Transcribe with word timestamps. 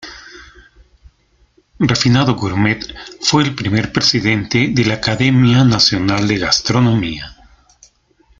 Refinado 1.77 2.33
"gourmet", 2.33 2.79
fue 3.21 3.43
el 3.43 3.53
primer 3.53 3.91
presidente 3.91 4.69
de 4.73 4.85
la 4.85 4.95
Academia 4.95 5.63
Nacional 5.63 6.27
de 6.27 6.39
Gastronomía. 6.39 7.37